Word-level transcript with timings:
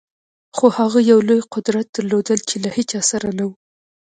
خو 0.55 0.65
هغه 0.77 0.99
یو 1.11 1.19
لوی 1.27 1.41
قدرت 1.53 1.85
درلود 1.95 2.27
چې 2.49 2.55
له 2.63 2.69
هېچا 2.75 2.99
سره 3.11 3.27
نه 3.37 3.43
و 3.47 3.51